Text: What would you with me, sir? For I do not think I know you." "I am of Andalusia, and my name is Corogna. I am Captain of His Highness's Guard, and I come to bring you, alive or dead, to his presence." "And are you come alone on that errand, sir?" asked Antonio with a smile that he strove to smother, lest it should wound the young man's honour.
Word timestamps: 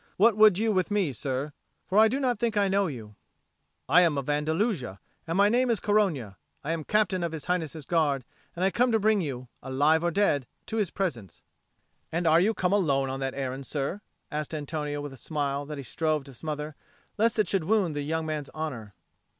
What 0.17 0.35
would 0.35 0.57
you 0.57 0.71
with 0.71 0.89
me, 0.89 1.13
sir? 1.13 1.53
For 1.85 1.99
I 1.99 2.07
do 2.07 2.19
not 2.19 2.39
think 2.39 2.57
I 2.57 2.67
know 2.67 2.87
you." 2.87 3.13
"I 3.87 4.01
am 4.01 4.17
of 4.17 4.31
Andalusia, 4.31 4.99
and 5.27 5.37
my 5.37 5.47
name 5.47 5.69
is 5.69 5.79
Corogna. 5.79 6.37
I 6.63 6.71
am 6.71 6.83
Captain 6.83 7.21
of 7.21 7.33
His 7.33 7.45
Highness's 7.45 7.85
Guard, 7.85 8.25
and 8.55 8.65
I 8.65 8.71
come 8.71 8.91
to 8.93 8.99
bring 8.99 9.21
you, 9.21 9.47
alive 9.61 10.03
or 10.03 10.09
dead, 10.09 10.47
to 10.65 10.77
his 10.77 10.89
presence." 10.89 11.43
"And 12.11 12.25
are 12.25 12.39
you 12.39 12.55
come 12.55 12.73
alone 12.73 13.11
on 13.11 13.19
that 13.19 13.35
errand, 13.35 13.67
sir?" 13.67 14.01
asked 14.31 14.55
Antonio 14.55 15.01
with 15.01 15.13
a 15.13 15.17
smile 15.17 15.67
that 15.67 15.77
he 15.77 15.83
strove 15.83 16.23
to 16.23 16.33
smother, 16.33 16.75
lest 17.19 17.37
it 17.37 17.47
should 17.47 17.65
wound 17.65 17.95
the 17.95 18.01
young 18.01 18.25
man's 18.25 18.49
honour. 18.55 18.95